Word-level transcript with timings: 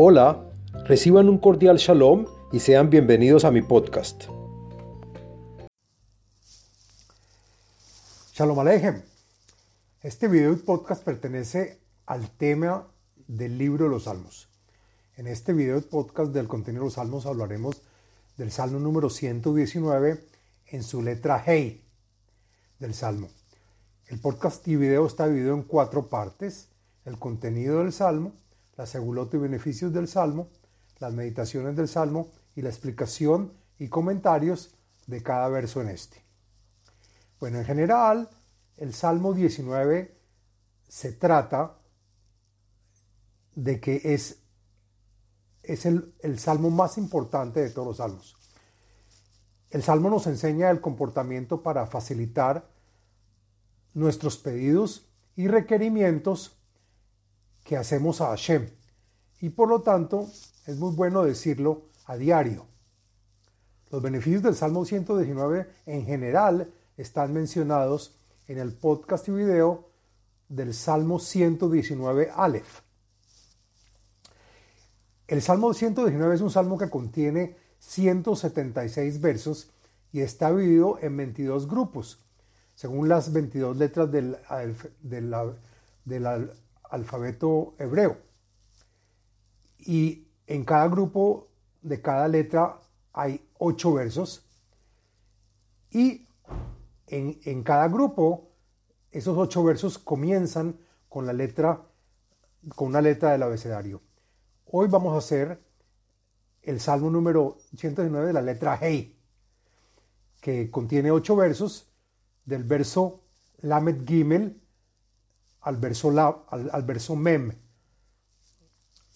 Hola, 0.00 0.48
reciban 0.84 1.28
un 1.28 1.38
cordial 1.38 1.76
shalom 1.76 2.26
y 2.52 2.60
sean 2.60 2.88
bienvenidos 2.88 3.44
a 3.44 3.50
mi 3.50 3.62
podcast. 3.62 4.26
Shalom 8.32 8.60
Alejem. 8.60 9.02
Este 10.00 10.28
video 10.28 10.52
y 10.52 10.56
podcast 10.58 11.02
pertenece 11.02 11.80
al 12.06 12.30
tema 12.30 12.86
del 13.26 13.58
libro 13.58 13.86
de 13.86 13.90
los 13.90 14.04
Salmos. 14.04 14.48
En 15.16 15.26
este 15.26 15.52
video 15.52 15.78
y 15.78 15.80
podcast 15.80 16.30
del 16.30 16.46
contenido 16.46 16.84
de 16.84 16.86
los 16.86 16.94
Salmos 16.94 17.26
hablaremos 17.26 17.82
del 18.36 18.52
Salmo 18.52 18.78
número 18.78 19.10
119 19.10 20.24
en 20.68 20.84
su 20.84 21.02
letra 21.02 21.42
Hey 21.44 21.82
del 22.78 22.94
Salmo. 22.94 23.30
El 24.06 24.20
podcast 24.20 24.68
y 24.68 24.76
video 24.76 25.08
está 25.08 25.26
dividido 25.26 25.54
en 25.54 25.64
cuatro 25.64 26.06
partes. 26.06 26.68
El 27.04 27.18
contenido 27.18 27.80
del 27.80 27.92
Salmo, 27.92 28.32
la 28.78 28.86
segulota 28.86 29.36
y 29.36 29.40
beneficios 29.40 29.92
del 29.92 30.06
Salmo, 30.06 30.48
las 31.00 31.12
meditaciones 31.12 31.76
del 31.76 31.88
Salmo 31.88 32.30
y 32.54 32.62
la 32.62 32.70
explicación 32.70 33.52
y 33.76 33.88
comentarios 33.88 34.72
de 35.08 35.20
cada 35.22 35.48
verso 35.48 35.82
en 35.82 35.88
este. 35.88 36.24
Bueno, 37.40 37.58
en 37.58 37.64
general, 37.64 38.30
el 38.76 38.94
Salmo 38.94 39.34
19 39.34 40.16
se 40.88 41.12
trata 41.12 41.76
de 43.56 43.80
que 43.80 44.00
es, 44.04 44.38
es 45.64 45.84
el, 45.84 46.14
el 46.20 46.38
salmo 46.38 46.70
más 46.70 46.98
importante 46.98 47.60
de 47.60 47.70
todos 47.70 47.88
los 47.88 47.96
salmos. 47.96 48.36
El 49.70 49.82
salmo 49.82 50.08
nos 50.08 50.28
enseña 50.28 50.70
el 50.70 50.80
comportamiento 50.80 51.64
para 51.64 51.86
facilitar 51.86 52.70
nuestros 53.92 54.38
pedidos 54.38 55.08
y 55.34 55.48
requerimientos 55.48 56.56
que 57.64 57.76
hacemos 57.76 58.20
a 58.20 58.28
Hashem. 58.28 58.77
Y 59.40 59.50
por 59.50 59.68
lo 59.68 59.82
tanto, 59.82 60.28
es 60.66 60.76
muy 60.76 60.94
bueno 60.94 61.22
decirlo 61.22 61.82
a 62.06 62.16
diario. 62.16 62.66
Los 63.90 64.02
beneficios 64.02 64.42
del 64.42 64.54
Salmo 64.54 64.84
119 64.84 65.68
en 65.86 66.04
general 66.04 66.72
están 66.96 67.32
mencionados 67.32 68.14
en 68.48 68.58
el 68.58 68.72
podcast 68.72 69.28
y 69.28 69.32
video 69.32 69.88
del 70.48 70.74
Salmo 70.74 71.18
119 71.18 72.30
Aleph. 72.34 72.80
El 75.26 75.42
Salmo 75.42 75.72
119 75.74 76.34
es 76.34 76.40
un 76.40 76.50
salmo 76.50 76.78
que 76.78 76.90
contiene 76.90 77.56
176 77.78 79.20
versos 79.20 79.70
y 80.12 80.20
está 80.20 80.50
dividido 80.50 80.98
en 81.00 81.16
22 81.16 81.68
grupos, 81.68 82.18
según 82.74 83.08
las 83.08 83.32
22 83.32 83.76
letras 83.76 84.10
del, 84.10 84.36
del 86.04 86.50
alfabeto 86.90 87.74
hebreo. 87.78 88.27
Y 89.78 90.26
en 90.46 90.64
cada 90.64 90.88
grupo 90.88 91.48
de 91.82 92.00
cada 92.00 92.28
letra 92.28 92.80
hay 93.12 93.46
8 93.58 93.92
versos 93.94 94.48
y 95.90 96.26
en, 97.06 97.62
cada 97.62 97.88
grupo, 97.88 98.50
esos 99.10 99.36
ocho 99.38 99.64
versos 99.64 99.98
comienzan 99.98 100.76
con 101.08 101.26
la 101.26 101.32
letra, 101.32 101.82
con 102.74 102.88
una 102.88 103.00
letra 103.00 103.32
del 103.32 103.42
abecedario. 103.42 104.02
Hoy 104.66 104.88
vamos 104.88 105.14
a 105.14 105.18
hacer 105.18 105.62
el 106.62 106.80
Salmo 106.80 107.08
número 107.08 107.56
119 107.76 108.26
de 108.26 108.32
la 108.34 108.42
letra 108.42 108.78
Hey, 108.80 109.16
que 110.42 110.70
contiene 110.70 111.10
ocho 111.10 111.36
versos, 111.36 111.88
del 112.44 112.64
verso 112.64 113.22
Lamed 113.60 114.06
Gimel 114.06 114.60
al 115.62 115.76
verso, 115.76 116.10
la, 116.10 116.44
al, 116.48 116.70
al 116.72 116.82
verso 116.82 117.16
Mem, 117.16 117.52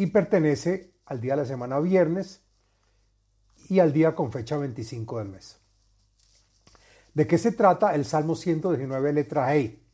y 0.00 0.06
pertenece 0.06 0.94
al 1.04 1.20
día 1.20 1.34
de 1.34 1.42
la 1.42 1.46
semana 1.46 1.78
viernes 1.78 2.40
y 3.68 3.80
al 3.80 3.92
día 3.92 4.14
con 4.14 4.32
fecha 4.32 4.56
25 4.56 5.18
del 5.18 5.28
mes. 5.28 5.58
¿De 7.12 7.26
qué 7.26 7.36
se 7.36 7.52
trata 7.52 7.94
el 7.94 8.06
Salmo 8.06 8.34
119, 8.34 9.12
letra 9.12 9.54
Hey? 9.54 9.86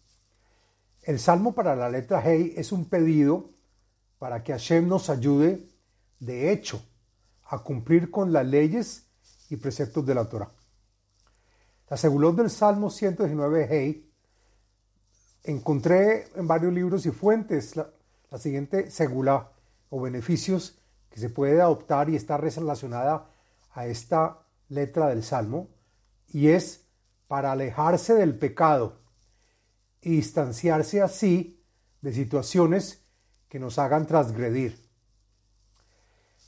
El 1.03 1.19
Salmo 1.19 1.57
para 1.57 1.75
la 1.75 1.91
letra 1.91 2.23
Hey 2.25 2.55
es 2.57 2.71
un 2.71 2.85
pedido 2.85 3.51
para 4.21 4.45
que 4.45 4.53
Hashem 4.53 4.87
nos 4.87 5.11
ayude, 5.11 5.67
de 6.21 6.53
hecho, 6.53 6.81
a 7.47 7.59
cumplir 7.65 8.09
con 8.09 8.33
las 8.33 8.47
leyes 8.47 9.09
y 9.51 9.57
preceptos 9.57 10.07
de 10.07 10.15
la 10.15 10.29
Torah. 10.29 10.53
La 11.91 11.97
segulot 11.97 12.37
del 12.37 12.51
Salmo 12.51 12.91
119, 12.91 13.67
Hey, 13.69 14.09
encontré 15.43 16.29
en 16.37 16.47
varios 16.47 16.73
libros 16.73 17.05
y 17.07 17.11
fuentes 17.11 17.75
la, 17.75 17.91
la 18.31 18.39
siguiente 18.39 18.89
segula 18.89 19.51
o 19.91 20.01
beneficios 20.01 20.79
que 21.11 21.21
se 21.21 21.31
puede 21.31 21.61
adoptar 21.61 22.11
y 22.11 22.17
está 22.17 22.37
relacionada 22.37 23.31
a 23.73 23.87
esta 23.87 24.43
letra 24.69 25.09
del 25.09 25.23
Salmo, 25.23 25.69
y 26.29 26.49
es 26.49 26.87
para 27.29 27.53
alejarse 27.53 28.15
del 28.15 28.39
pecado 28.39 28.99
y 30.01 30.11
distanciarse 30.17 31.03
así 31.03 31.63
de 32.01 32.13
situaciones 32.13 33.05
que 33.49 33.59
nos 33.59 33.79
hagan 33.79 34.07
transgredir. 34.07 34.81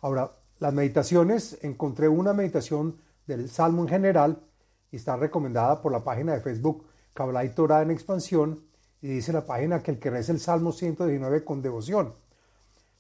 Ahora, 0.01 0.33
las 0.59 0.75
meditaciones, 0.75 1.59
encontré 1.63 2.09
una 2.09 2.33
meditación 2.33 3.01
del 3.27 3.49
Salmo 3.49 3.83
en 3.83 3.89
general 3.89 4.43
y 4.91 4.97
está 4.97 5.17
recomendada 5.17 5.81
por 5.81 5.93
la 5.93 6.03
página 6.03 6.33
de 6.35 6.41
Facebook 6.41 6.87
Kabbalah 7.15 7.45
y 7.45 7.51
Torah 7.51 7.83
en 7.83 7.91
expansión 7.91 8.65
y 9.01 9.09
dice 9.09 9.33
la 9.33 9.47
página 9.47 9.83
que 9.83 9.93
el 9.93 9.99
que 9.99 10.11
reza 10.11 10.33
el 10.33 10.41
Salmo 10.41 10.73
119 10.73 11.45
con 11.45 11.63
devoción 11.63 12.15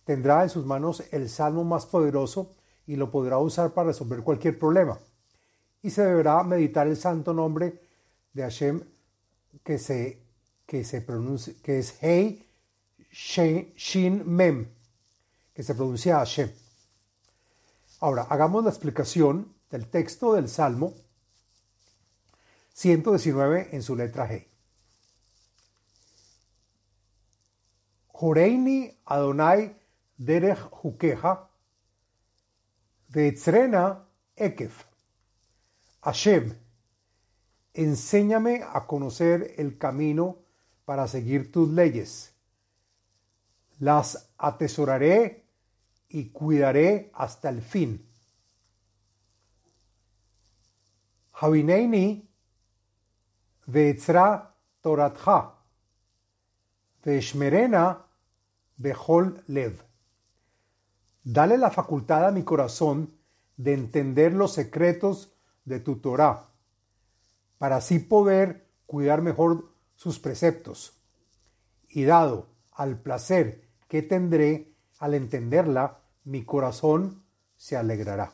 tendrá 0.08 0.42
en 0.42 0.48
sus 0.48 0.64
manos 0.64 1.02
el 1.10 1.28
Salmo 1.28 1.64
más 1.64 1.84
poderoso 1.84 2.50
y 2.86 2.96
lo 2.96 3.10
podrá 3.10 3.36
usar 3.36 3.74
para 3.74 3.88
resolver 3.88 4.22
cualquier 4.22 4.58
problema 4.58 4.98
y 5.82 5.90
se 5.90 6.02
deberá 6.02 6.42
meditar 6.44 6.86
el 6.86 6.96
santo 6.96 7.34
nombre 7.34 7.78
de 8.32 8.42
Hashem 8.42 8.80
que 9.62 9.78
se, 9.78 10.18
que 10.64 10.82
se 10.82 11.02
pronuncia, 11.02 11.52
que 11.62 11.80
es 11.80 12.02
Hei 12.02 12.42
Shin 13.12 14.22
Mem, 14.24 14.68
que 15.52 15.62
se 15.62 15.74
pronuncia 15.74 16.16
Hashem. 16.16 16.50
Ahora, 18.00 18.22
hagamos 18.30 18.64
la 18.64 18.70
explicación 18.70 19.52
del 19.70 19.88
texto 19.88 20.32
del 20.32 20.48
Salmo 20.48 20.94
119 22.72 23.68
en 23.72 23.82
su 23.82 23.94
letra 23.94 24.26
G. 24.26 24.46
Joreini 28.08 28.90
Adonai 29.04 29.76
derech 30.18 30.58
hukeja, 30.82 31.48
veetzrena 33.08 34.04
ekef. 34.36 34.84
Hashem, 36.02 36.54
enséñame 37.74 38.62
a 38.62 38.86
conocer 38.86 39.54
el 39.56 39.78
camino 39.78 40.38
para 40.84 41.06
seguir 41.06 41.52
tus 41.52 41.70
leyes. 41.70 42.34
Las 43.78 44.30
atesoraré 44.36 45.44
y 46.08 46.30
cuidaré 46.30 47.10
hasta 47.14 47.48
el 47.48 47.62
fin. 47.62 48.04
Havineini 51.32 52.28
veetzra 53.66 54.56
toratja, 54.80 55.54
veeshmerena 57.04 58.06
behol 58.76 59.44
lev. 59.46 59.87
Dale 61.24 61.58
la 61.58 61.70
facultad 61.70 62.26
a 62.26 62.30
mi 62.30 62.42
corazón 62.42 63.14
de 63.56 63.74
entender 63.74 64.32
los 64.32 64.52
secretos 64.52 65.32
de 65.64 65.80
tu 65.80 65.96
Torah, 65.96 66.48
para 67.58 67.76
así 67.76 67.98
poder 67.98 68.68
cuidar 68.86 69.20
mejor 69.20 69.72
sus 69.96 70.18
preceptos. 70.18 70.94
Y 71.88 72.04
dado 72.04 72.46
al 72.72 72.98
placer 72.98 73.68
que 73.88 74.02
tendré 74.02 74.72
al 74.98 75.14
entenderla, 75.14 76.00
mi 76.24 76.44
corazón 76.44 77.24
se 77.56 77.76
alegrará. 77.76 78.32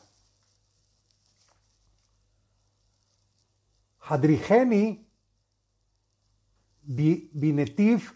Hadrigeni 3.99 5.07
binetiv 6.83 8.11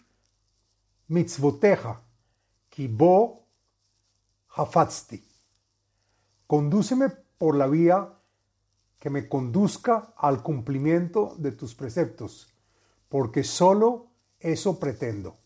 mitzvoteja, 1.08 2.00
kibo 2.68 3.39
hafatzti. 4.54 5.26
Condúceme 6.46 7.10
por 7.38 7.56
la 7.56 7.66
vía 7.66 8.12
que 8.98 9.10
me 9.10 9.28
conduzca 9.28 10.12
al 10.16 10.42
cumplimiento 10.42 11.34
de 11.38 11.52
tus 11.52 11.74
preceptos, 11.74 12.52
porque 13.08 13.44
solo 13.44 14.08
eso 14.38 14.78
pretendo. 14.78 15.36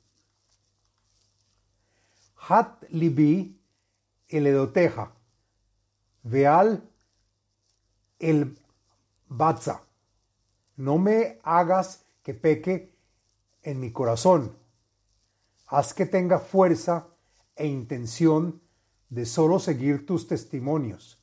Hat 2.49 2.83
libi 2.91 3.61
el 4.29 4.47
edoteja, 4.47 5.13
veal 6.23 6.91
el 8.19 8.59
batza. 9.29 9.83
No 10.77 10.99
me 10.99 11.39
hagas 11.45 12.05
que 12.23 12.35
peque 12.35 12.93
en 13.63 13.79
mi 13.81 13.93
corazón. 13.93 14.57
Haz 15.67 15.95
que 15.95 16.07
tenga 16.07 16.41
fuerza 16.41 17.07
e 17.55 17.67
intención 17.67 18.64
de 19.15 19.27
solo 19.27 19.61
seguir 19.61 20.07
tus 20.07 20.27
testimonios 20.27 21.23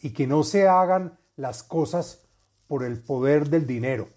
y 0.00 0.10
que 0.10 0.28
no 0.28 0.44
se 0.44 0.68
hagan 0.68 1.18
las 1.34 1.64
cosas 1.64 2.24
por 2.68 2.84
el 2.84 3.02
poder 3.02 3.48
del 3.48 3.66
dinero. 3.66 4.08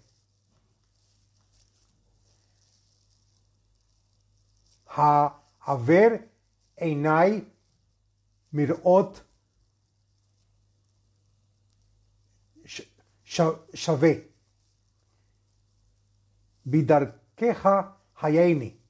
Ha 4.86 5.42
haver 5.58 6.30
einai 6.76 7.44
mirot 8.52 9.26
shave 13.24 14.30
vidarkeja 16.64 17.96
hayaini 18.14 18.80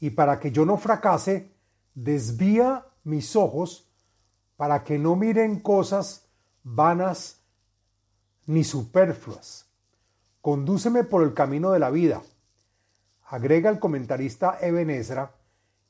y 0.00 0.10
para 0.10 0.38
que 0.38 0.52
yo 0.52 0.66
no 0.66 0.76
fracase 0.76 1.55
desvía 1.96 2.86
mis 3.02 3.34
ojos 3.34 3.88
para 4.56 4.84
que 4.84 4.98
no 4.98 5.16
miren 5.16 5.58
cosas 5.58 6.26
vanas 6.62 7.40
ni 8.46 8.62
superfluas. 8.62 9.66
Condúceme 10.40 11.02
por 11.02 11.24
el 11.24 11.34
camino 11.34 11.72
de 11.72 11.80
la 11.80 11.90
vida. 11.90 12.22
Agrega 13.24 13.70
el 13.70 13.80
comentarista 13.80 14.58
Eben 14.60 14.88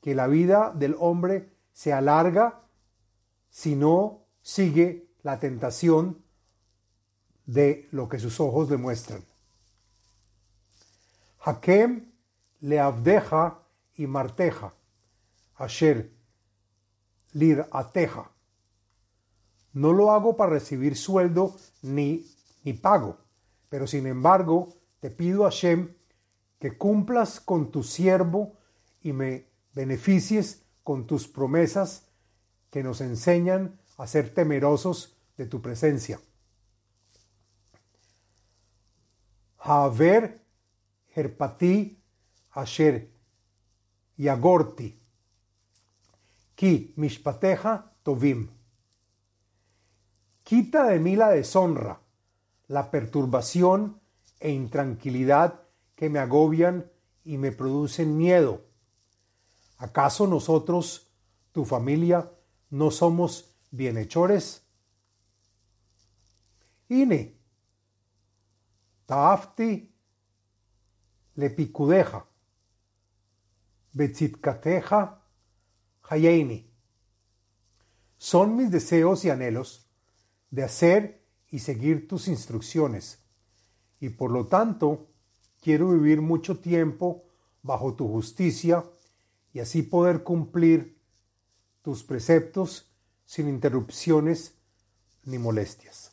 que 0.01 0.15
la 0.15 0.25
vida 0.25 0.71
del 0.73 0.95
hombre 0.97 1.51
se 1.73 1.93
alarga 1.93 2.61
si 3.51 3.75
no 3.75 4.23
sigue 4.41 5.07
la 5.21 5.39
tentación 5.39 6.23
de 7.45 7.87
lo 7.91 8.09
que 8.09 8.19
sus 8.19 8.39
ojos 8.39 8.69
le 8.69 8.77
muestran. 8.77 9.23
Hakem 11.39 12.11
le 12.61 12.79
abdeja 12.79 13.59
y 13.95 14.07
marteja, 14.07 14.73
asher 15.57 16.11
lir 17.33 17.65
ateja. 17.71 18.31
No 19.73 19.93
lo 19.93 20.11
hago 20.11 20.37
para 20.37 20.53
recibir 20.53 20.95
sueldo 20.95 21.55
ni, 21.81 22.25
ni 22.63 22.73
pago, 22.73 23.17
pero 23.69 23.85
sin 23.85 24.07
embargo 24.07 24.73
te 24.99 25.11
pido 25.11 25.45
a 25.45 25.51
Hashem 25.51 25.93
que 26.59 26.77
cumplas 26.77 27.39
con 27.39 27.71
tu 27.71 27.83
siervo 27.83 28.53
y 29.01 29.13
me 29.13 29.47
beneficies 29.73 30.63
con 30.83 31.05
tus 31.05 31.27
promesas 31.27 32.07
que 32.71 32.81
nos 32.81 33.01
enseñan 33.01 33.79
a 33.97 34.07
ser 34.07 34.33
temerosos 34.33 35.17
de 35.37 35.45
tu 35.45 35.61
presencia. 35.61 36.19
Haver 39.59 40.41
herpati 41.15 42.01
asher 42.51 43.11
yagorti 44.17 44.99
ki 46.57 46.93
mishpateja 46.97 47.93
tovim. 48.03 48.49
Quita 50.43 50.87
de 50.87 50.97
mí 50.99 51.15
la 51.15 51.29
deshonra, 51.29 52.01
la 52.67 52.89
perturbación 52.89 54.01
e 54.39 54.49
intranquilidad 54.49 55.61
que 55.95 56.09
me 56.09 56.17
agobian 56.17 56.91
y 57.23 57.37
me 57.37 57.51
producen 57.51 58.17
miedo. 58.17 58.65
¿Acaso 59.77 60.25
nosotros, 60.25 61.11
tu 61.51 61.63
familia, 61.63 62.31
no 62.71 62.89
somos 62.89 63.53
bienhechores? 63.69 64.63
Ine, 66.89 67.37
taafti 69.05 69.93
lepicudeja, 71.35 72.25
betzitkateja 73.93 75.26
hayeini. 76.09 76.69
Son 78.17 78.55
mis 78.55 78.71
deseos 78.71 79.25
y 79.25 79.29
anhelos 79.29 79.87
de 80.49 80.63
hacer 80.63 81.21
y 81.49 81.59
seguir 81.59 82.07
tus 82.07 82.27
instrucciones, 82.27 83.19
y 83.99 84.09
por 84.09 84.31
lo 84.31 84.47
tanto 84.47 85.07
quiero 85.61 85.91
vivir 85.91 86.21
mucho 86.21 86.59
tiempo 86.59 87.23
bajo 87.63 87.93
tu 87.93 88.07
justicia 88.07 88.83
y 89.53 89.59
así 89.59 89.81
poder 89.81 90.23
cumplir 90.23 90.97
tus 91.81 92.03
preceptos 92.03 92.91
sin 93.25 93.49
interrupciones 93.49 94.55
ni 95.25 95.37
molestias. 95.37 96.11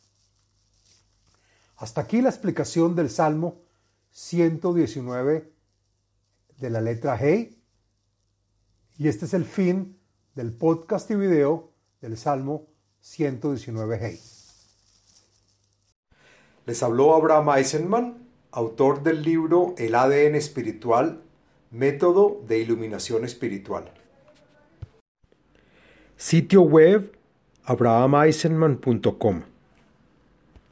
Hasta 1.77 2.01
aquí 2.01 2.21
la 2.21 2.29
explicación 2.29 2.95
del 2.95 3.09
Salmo 3.09 3.61
119 4.11 5.51
de 6.57 6.69
la 6.69 6.81
letra 6.81 7.19
G. 7.19 7.53
Y 8.97 9.09
este 9.09 9.25
es 9.25 9.33
el 9.33 9.43
fin 9.43 9.97
del 10.35 10.53
podcast 10.53 11.09
y 11.11 11.15
video 11.15 11.71
del 12.01 12.17
Salmo 12.17 12.67
119 13.01 13.99
Hey. 14.01 14.19
Les 16.65 16.81
habló 16.81 17.13
Abraham 17.13 17.57
Eisenman, 17.57 18.27
autor 18.51 19.03
del 19.03 19.21
libro 19.21 19.75
El 19.77 19.95
ADN 19.95 20.35
espiritual, 20.35 21.21
método 21.71 22.41
de 22.47 22.59
iluminación 22.59 23.25
espiritual. 23.25 23.91
Sitio 26.15 26.61
web 26.61 27.17
abrahameisenman.com 27.65 29.54